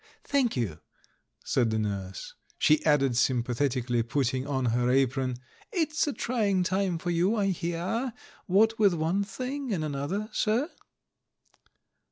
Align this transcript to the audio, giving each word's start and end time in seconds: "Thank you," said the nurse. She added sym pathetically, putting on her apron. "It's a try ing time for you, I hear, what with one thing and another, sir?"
"Thank 0.23 0.57
you," 0.57 0.79
said 1.45 1.69
the 1.69 1.77
nurse. 1.77 2.33
She 2.57 2.83
added 2.87 3.15
sym 3.15 3.43
pathetically, 3.43 4.01
putting 4.01 4.47
on 4.47 4.65
her 4.73 4.89
apron. 4.89 5.35
"It's 5.71 6.07
a 6.07 6.13
try 6.13 6.47
ing 6.47 6.63
time 6.63 6.97
for 6.97 7.11
you, 7.11 7.35
I 7.35 7.49
hear, 7.51 8.13
what 8.47 8.79
with 8.79 8.95
one 8.95 9.23
thing 9.23 9.71
and 9.71 9.83
another, 9.83 10.27
sir?" 10.33 10.71